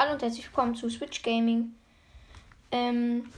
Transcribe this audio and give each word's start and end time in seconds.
Hallo 0.00 0.14
und 0.14 0.22
herzlich 0.22 0.46
willkommen 0.46 0.74
zu 0.74 0.88
Switch 0.88 1.22
Gaming. 1.22 1.74
Ähm, 2.72 3.30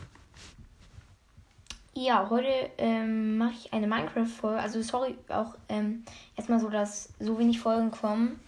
ja, 1.92 2.30
heute 2.30 2.70
ähm, 2.78 3.36
mache 3.36 3.54
ich 3.54 3.72
eine 3.72 3.88
Minecraft-Folge. 3.88 4.60
Also 4.60 4.80
sorry 4.80 5.18
auch 5.28 5.56
ähm, 5.68 6.04
erstmal 6.36 6.60
so, 6.60 6.68
dass 6.68 7.14
so 7.18 7.36
wenig 7.36 7.58
Folgen 7.58 7.90
kommen. 7.90 8.38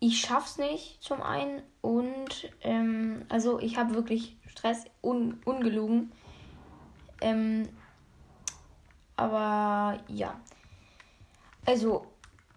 Ich 0.00 0.18
schaff's 0.18 0.58
nicht 0.58 1.00
zum 1.00 1.22
einen 1.22 1.62
und 1.82 2.50
ähm, 2.62 3.24
also 3.28 3.60
ich 3.60 3.76
habe 3.76 3.94
wirklich 3.94 4.36
Stress, 4.48 4.86
un 5.04 5.40
ungelogen. 5.44 6.10
Ähm, 7.20 7.68
aber 9.14 10.00
ja. 10.08 10.34
Also 11.64 12.11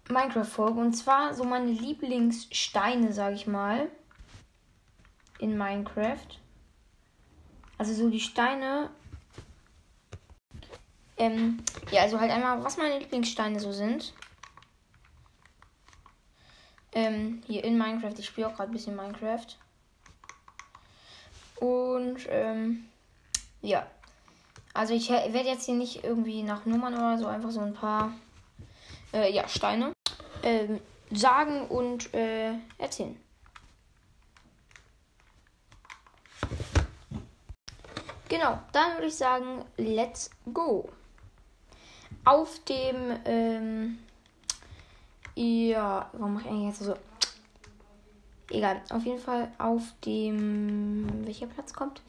Minecraft-Folge. 0.09 0.79
Und 0.79 0.93
zwar 0.93 1.33
so 1.33 1.43
meine 1.43 1.71
Lieblingssteine, 1.71 3.11
sag 3.11 3.33
ich 3.33 3.47
mal. 3.47 3.89
In 5.39 5.57
Minecraft. 5.57 6.39
Also 7.77 7.93
so 7.93 8.09
die 8.09 8.19
Steine. 8.19 8.89
Ähm, 11.17 11.63
ja, 11.91 12.03
also 12.03 12.19
halt 12.19 12.31
einmal, 12.31 12.63
was 12.63 12.77
meine 12.77 12.99
Lieblingssteine 12.99 13.59
so 13.59 13.71
sind. 13.71 14.13
Ähm, 16.93 17.41
hier 17.47 17.63
in 17.63 17.77
Minecraft. 17.77 18.17
Ich 18.17 18.25
spiele 18.25 18.47
auch 18.47 18.55
gerade 18.55 18.71
ein 18.71 18.73
bisschen 18.73 18.95
Minecraft. 18.95 19.47
Und, 21.55 22.19
ähm, 22.29 22.85
ja. 23.61 23.87
Also 24.73 24.93
ich 24.93 25.09
werde 25.09 25.39
jetzt 25.39 25.65
hier 25.65 25.75
nicht 25.75 26.03
irgendwie 26.03 26.43
nach 26.43 26.65
Nummern 26.65 26.93
oder 26.93 27.17
so, 27.17 27.27
einfach 27.27 27.51
so 27.51 27.61
ein 27.61 27.73
paar, 27.73 28.11
äh, 29.13 29.33
ja, 29.33 29.47
Steine 29.47 29.94
ähm, 30.45 30.79
sagen 31.11 31.67
und 31.67 32.13
äh, 32.13 32.53
erzählen. 32.77 33.17
Genau, 38.29 38.59
dann 38.71 38.93
würde 38.95 39.07
ich 39.07 39.15
sagen, 39.15 39.65
let's 39.77 40.29
go. 40.51 40.89
Auf 42.23 42.59
dem, 42.65 43.19
ähm, 43.25 43.99
ja, 45.35 46.09
warum 46.13 46.35
mache 46.35 46.45
ich 46.45 46.51
eigentlich 46.51 46.79
jetzt 46.79 46.79
so? 46.79 46.95
Egal, 48.49 48.81
auf 48.89 49.03
jeden 49.03 49.19
Fall 49.19 49.51
auf 49.57 49.83
dem, 50.05 51.25
welcher 51.25 51.47
Platz 51.47 51.73
kommt? 51.73 52.01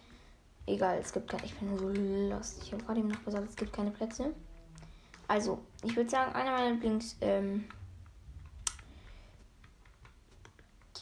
Egal, 0.66 0.98
es 0.98 1.12
gibt 1.12 1.28
keine, 1.30 1.44
ich 1.44 1.54
bin 1.54 1.76
so 1.78 1.88
lost. 1.88 2.62
Ich 2.62 2.72
habe 2.72 2.82
gerade 2.82 3.00
eben 3.00 3.08
noch 3.08 3.24
gesagt, 3.24 3.48
es 3.48 3.56
gibt 3.56 3.72
keine 3.72 3.90
Plätze. 3.90 4.34
Also, 5.28 5.58
ich 5.82 5.94
würde 5.96 6.10
sagen, 6.10 6.34
einer 6.34 6.52
meiner 6.52 6.70
Lieblings, 6.70 7.16
ähm, 7.20 7.66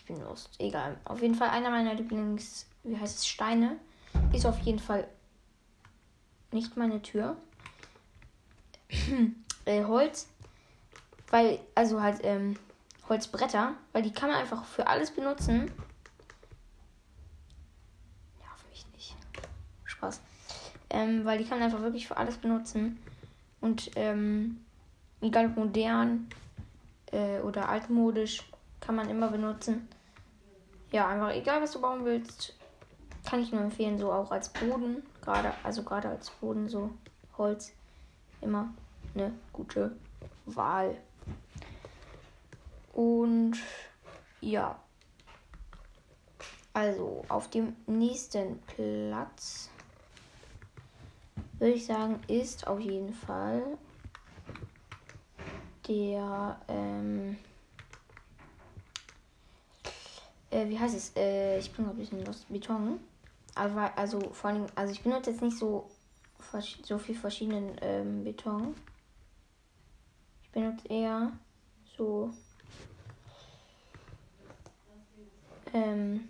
Bin 0.06 0.20
lost. 0.20 0.50
Egal. 0.58 0.98
Auf 1.04 1.22
jeden 1.22 1.34
Fall 1.34 1.48
einer 1.48 1.70
meiner 1.70 1.94
Lieblings, 1.94 2.66
wie 2.82 2.96
heißt 2.96 3.18
es, 3.18 3.26
Steine. 3.26 3.78
Ist 4.32 4.46
auf 4.46 4.58
jeden 4.60 4.78
Fall 4.78 5.08
nicht 6.52 6.76
meine 6.76 7.00
Tür. 7.00 7.36
äh, 9.64 9.84
Holz. 9.84 10.28
Weil, 11.30 11.58
also 11.74 12.02
halt, 12.02 12.20
ähm, 12.22 12.56
Holzbretter. 13.08 13.74
Weil 13.92 14.02
die 14.02 14.12
kann 14.12 14.30
man 14.30 14.38
einfach 14.38 14.64
für 14.64 14.86
alles 14.86 15.10
benutzen. 15.10 15.72
Ja, 18.40 18.46
für 18.56 18.68
mich 18.68 18.86
nicht. 18.92 19.16
Spaß. 19.84 20.20
Ähm, 20.90 21.24
weil 21.24 21.38
die 21.38 21.44
kann 21.44 21.58
man 21.58 21.66
einfach 21.66 21.82
wirklich 21.82 22.06
für 22.06 22.16
alles 22.18 22.36
benutzen. 22.36 22.98
Und, 23.60 23.90
ähm, 23.96 24.64
egal 25.22 25.46
ob 25.46 25.56
modern 25.56 26.28
äh, 27.10 27.40
oder 27.40 27.68
altmodisch, 27.70 28.42
kann 28.80 28.94
man 28.96 29.08
immer 29.08 29.28
benutzen. 29.28 29.88
Ja, 30.92 31.08
einfach 31.08 31.32
egal, 31.32 31.62
was 31.62 31.72
du 31.72 31.80
bauen 31.80 32.04
willst, 32.04 32.54
kann 33.24 33.42
ich 33.42 33.52
nur 33.52 33.62
empfehlen, 33.62 33.98
so 33.98 34.12
auch 34.12 34.30
als 34.30 34.48
Boden, 34.50 35.02
gerade, 35.20 35.52
also 35.62 35.82
gerade 35.82 36.08
als 36.08 36.30
Boden, 36.30 36.68
so 36.68 36.90
Holz, 37.36 37.72
immer 38.40 38.72
eine 39.14 39.32
gute 39.52 39.96
Wahl. 40.46 40.96
Und 42.92 43.58
ja, 44.40 44.78
also 46.74 47.24
auf 47.28 47.48
dem 47.50 47.76
nächsten 47.86 48.60
Platz 48.62 49.70
würde 51.58 51.74
ich 51.74 51.86
sagen, 51.86 52.20
ist 52.28 52.66
auf 52.66 52.80
jeden 52.80 53.12
Fall 53.12 53.78
der 55.88 56.60
ähm, 56.68 57.36
äh, 60.54 60.68
wie 60.68 60.78
heißt 60.78 60.96
es? 60.96 61.12
Äh, 61.16 61.58
ich 61.58 61.70
bin 61.72 61.88
ein 61.88 61.96
bisschen 61.96 62.24
los. 62.24 62.46
Beton. 62.48 63.00
Aber 63.54 63.96
also 63.98 64.20
vor 64.32 64.50
allem, 64.50 64.66
also 64.74 64.92
ich 64.92 65.02
benutze 65.02 65.30
jetzt 65.30 65.42
nicht 65.42 65.58
so 65.58 65.90
so 66.82 66.98
viel 66.98 67.16
verschiedenen 67.16 67.76
ähm, 67.80 68.22
Beton. 68.22 68.74
Ich 70.42 70.50
benutze 70.50 70.86
eher 70.88 71.32
so 71.96 72.30
ähm, 75.72 76.28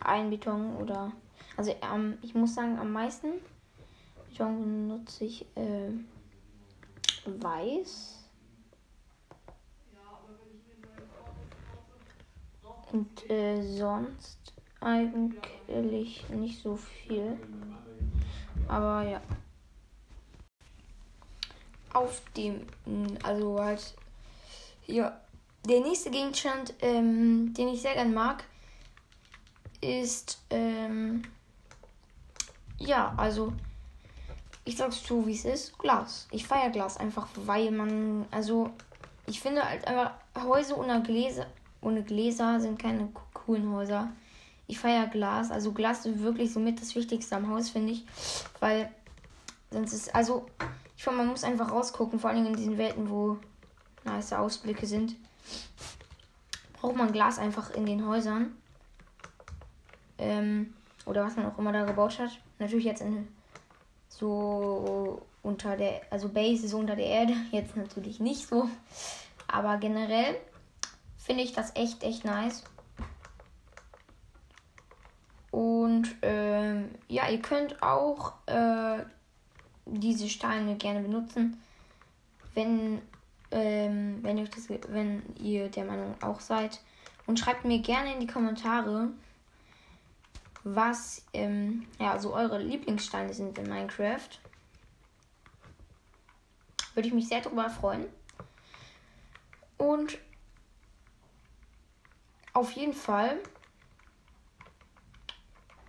ein 0.00 0.28
Beton 0.28 0.76
oder 0.76 1.12
also 1.56 1.74
ähm, 1.82 2.18
ich 2.20 2.34
muss 2.34 2.54
sagen 2.54 2.78
am 2.78 2.92
meisten 2.92 3.34
Beton 4.28 4.88
benutze 4.88 5.24
ich 5.24 5.46
äh, 5.56 5.92
weiß 7.24 8.23
Und 12.94 13.28
äh, 13.28 13.60
sonst 13.60 14.38
eigentlich 14.80 16.28
nicht 16.28 16.62
so 16.62 16.76
viel. 16.76 17.36
Aber 18.68 19.02
ja. 19.02 19.20
Auf 21.92 22.22
dem, 22.36 22.64
also 23.24 23.60
halt 23.60 23.94
hier, 24.82 25.20
der 25.64 25.80
nächste 25.80 26.12
Gegenstand, 26.12 26.72
ähm, 26.82 27.52
den 27.52 27.66
ich 27.66 27.82
sehr 27.82 27.94
gern 27.94 28.14
mag, 28.14 28.44
ist, 29.80 30.40
ähm, 30.50 31.22
ja, 32.78 33.12
also, 33.16 33.52
ich 34.64 34.76
sag's 34.76 35.04
so, 35.04 35.26
wie 35.26 35.34
es 35.34 35.44
ist, 35.44 35.76
Glas. 35.80 36.28
Ich 36.30 36.46
feiere 36.46 36.70
Glas 36.70 36.96
einfach, 36.98 37.26
weil 37.34 37.72
man, 37.72 38.26
also, 38.30 38.70
ich 39.26 39.40
finde 39.40 39.68
halt 39.68 39.84
einfach 39.84 40.12
Häuser 40.36 40.78
ohne 40.78 41.02
Gläser, 41.02 41.48
ohne 41.84 42.02
Gläser 42.02 42.60
sind 42.60 42.78
keine 42.78 43.08
coolen 43.32 43.70
Häuser. 43.72 44.10
Ich 44.66 44.78
feiere 44.78 45.06
Glas. 45.06 45.50
Also 45.50 45.72
Glas 45.72 46.06
ist 46.06 46.20
wirklich 46.20 46.52
somit 46.52 46.80
das 46.80 46.94
Wichtigste 46.94 47.36
am 47.36 47.48
Haus, 47.48 47.70
finde 47.70 47.92
ich. 47.92 48.04
Weil 48.60 48.90
sonst 49.70 49.92
ist, 49.92 50.14
also 50.14 50.46
ich 50.96 51.04
finde, 51.04 51.18
man 51.18 51.28
muss 51.28 51.44
einfach 51.44 51.70
rausgucken, 51.70 52.18
vor 52.18 52.30
allem 52.30 52.46
in 52.46 52.56
diesen 52.56 52.78
Welten, 52.78 53.10
wo 53.10 53.38
nice 54.04 54.32
Ausblicke 54.32 54.86
sind. 54.86 55.16
Braucht 56.80 56.96
man 56.96 57.12
Glas 57.12 57.38
einfach 57.38 57.74
in 57.74 57.86
den 57.86 58.06
Häusern. 58.06 58.56
Ähm, 60.18 60.72
oder 61.04 61.24
was 61.24 61.36
man 61.36 61.46
auch 61.46 61.58
immer 61.58 61.72
da 61.72 61.84
gebaut 61.84 62.18
hat. 62.18 62.30
Natürlich 62.58 62.86
jetzt 62.86 63.02
in 63.02 63.28
so 64.08 65.20
unter 65.42 65.76
der, 65.76 66.00
also 66.10 66.28
Base 66.28 66.64
ist 66.64 66.74
unter 66.74 66.96
der 66.96 67.06
Erde, 67.06 67.34
jetzt 67.50 67.76
natürlich 67.76 68.20
nicht 68.20 68.48
so. 68.48 68.68
Aber 69.48 69.76
generell 69.76 70.36
finde 71.24 71.42
ich 71.42 71.52
das 71.52 71.74
echt, 71.74 72.02
echt 72.02 72.24
nice. 72.24 72.62
Und 75.50 76.14
ähm, 76.22 76.90
ja, 77.08 77.28
ihr 77.28 77.40
könnt 77.40 77.82
auch 77.82 78.32
äh, 78.46 79.04
diese 79.86 80.28
Steine 80.28 80.76
gerne 80.76 81.00
benutzen, 81.00 81.62
wenn, 82.54 83.00
ähm, 83.50 84.18
wenn, 84.22 84.38
ihr 84.38 84.48
das, 84.48 84.68
wenn 84.68 85.22
ihr 85.36 85.68
der 85.68 85.84
Meinung 85.84 86.14
auch 86.22 86.40
seid. 86.40 86.80
Und 87.26 87.38
schreibt 87.38 87.64
mir 87.64 87.78
gerne 87.78 88.12
in 88.12 88.20
die 88.20 88.26
Kommentare, 88.26 89.08
was 90.62 91.24
ähm, 91.32 91.86
ja, 91.98 92.18
so 92.18 92.34
eure 92.34 92.60
Lieblingssteine 92.60 93.32
sind 93.32 93.56
in 93.58 93.68
Minecraft. 93.68 94.28
Würde 96.94 97.08
ich 97.08 97.14
mich 97.14 97.28
sehr 97.28 97.40
darüber 97.40 97.70
freuen. 97.70 98.06
Und 99.78 100.18
auf 102.54 102.72
jeden 102.72 102.94
Fall. 102.94 103.38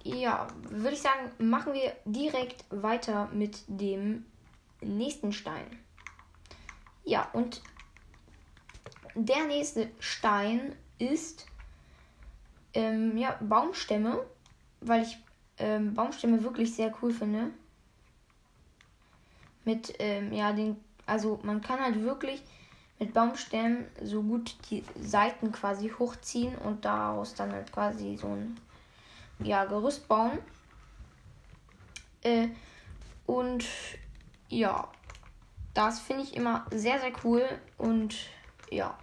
Ja, 0.04 0.48
würde 0.70 0.96
ich 0.96 1.02
sagen, 1.02 1.32
machen 1.40 1.74
wir 1.74 1.96
direkt 2.06 2.66
weiter 2.70 3.30
mit 3.34 3.64
dem 3.68 4.26
nächsten 4.82 5.32
Stein. 5.32 5.66
Ja, 7.04 7.30
und 7.34 7.62
der 9.16 9.46
nächste 9.46 9.90
Stein 10.00 10.76
ist 11.00 11.48
ähm, 12.74 13.18
ja, 13.18 13.38
Baumstämme, 13.42 14.26
weil 14.82 15.04
ich 15.04 15.18
ähm, 15.58 15.94
Baumstämme 15.94 16.44
wirklich 16.44 16.76
sehr 16.76 16.94
cool 17.02 17.12
finde. 17.12 17.52
Mit, 19.64 19.96
ähm, 20.00 20.32
ja, 20.34 20.54
den, 20.54 20.76
also 21.06 21.40
man 21.44 21.62
kann 21.62 21.80
halt 21.80 22.02
wirklich 22.02 22.44
mit 23.00 23.14
Baumstämmen 23.14 23.88
so 24.02 24.24
gut 24.24 24.56
die 24.70 24.84
Seiten 25.02 25.52
quasi 25.52 25.90
hochziehen 25.90 26.56
und 26.58 26.86
daraus 26.86 27.34
dann 27.36 27.52
halt 27.52 27.72
quasi 27.72 28.18
so 28.18 28.28
ein 28.28 28.60
ja, 29.40 29.66
Gerüst 29.66 30.08
bauen. 30.08 30.40
Äh, 32.24 32.48
und 33.26 33.66
ja, 34.50 34.88
das 35.74 36.00
finde 36.00 36.24
ich 36.24 36.36
immer 36.36 36.66
sehr, 36.72 37.00
sehr 37.00 37.12
cool. 37.24 37.44
Und 37.78 38.16
ja, 38.72 38.98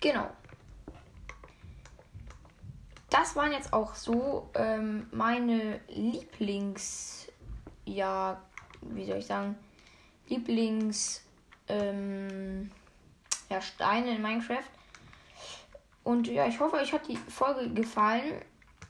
genau. 0.00 0.28
Das 3.08 3.34
waren 3.34 3.52
jetzt 3.52 3.72
auch 3.72 3.94
so 3.94 4.50
ähm, 4.54 5.06
meine 5.10 5.80
Lieblings, 5.88 7.28
ja, 7.86 8.40
wie 8.82 9.06
soll 9.06 9.16
ich 9.16 9.26
sagen, 9.26 9.56
Lieblings, 10.28 11.22
ähm, 11.68 12.70
ja, 13.48 13.60
Steine 13.60 14.16
in 14.16 14.22
Minecraft. 14.22 14.70
Und 16.04 16.26
ja, 16.26 16.46
ich 16.46 16.58
hoffe, 16.60 16.76
euch 16.76 16.92
hat 16.92 17.06
die 17.08 17.16
Folge 17.16 17.70
gefallen. 17.70 18.42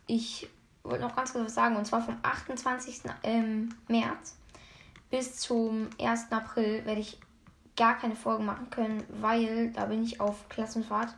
Ich 0.07 0.49
wollte 0.83 1.05
noch 1.05 1.17
ganz 1.17 1.33
kurz 1.33 1.47
was 1.47 1.55
sagen. 1.55 1.77
Und 1.77 1.87
zwar 1.87 2.03
vom 2.03 2.17
28. 2.23 3.03
Ähm, 3.23 3.75
März 3.89 4.39
bis 5.11 5.37
zum 5.37 5.89
1. 6.01 6.31
April 6.33 6.85
werde 6.85 7.01
ich 7.01 7.19
gar 7.77 7.97
keine 7.97 8.17
Folgen 8.17 8.45
machen 8.45 8.71
können, 8.71 9.05
weil 9.21 9.71
da 9.73 9.87
bin 9.87 10.03
ich 10.03 10.21
auf 10.21 10.49
Klassenfahrt. 10.49 11.15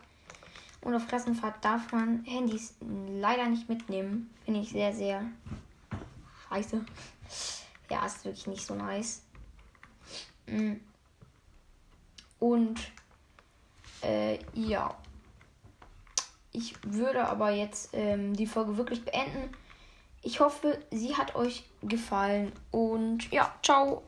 Und 0.83 0.95
auf 0.95 1.07
Klassenfahrt 1.09 1.63
darf 1.65 1.93
man 1.93 2.25
Handys 2.25 2.75
leider 2.81 3.47
nicht 3.47 3.69
mitnehmen. 3.69 4.31
Finde 4.45 4.61
ich 4.61 4.71
sehr, 4.71 4.93
sehr 4.93 5.25
scheiße. 6.49 6.85
Ja, 7.91 8.07
ist 8.07 8.25
wirklich 8.25 8.47
nicht 8.47 8.65
so 8.65 8.75
nice. 8.75 9.23
Mm. 10.47 10.75
Und 12.39 12.81
ja. 14.55 14.95
Ich 16.53 16.75
würde 16.85 17.27
aber 17.27 17.51
jetzt 17.51 17.91
ähm, 17.93 18.35
die 18.35 18.47
Folge 18.47 18.77
wirklich 18.77 19.05
beenden. 19.05 19.51
Ich 20.23 20.41
hoffe, 20.41 20.79
sie 20.91 21.17
hat 21.17 21.35
euch 21.35 21.65
gefallen. 21.83 22.53
Und 22.71 23.31
ja, 23.31 23.55
ciao. 23.63 24.03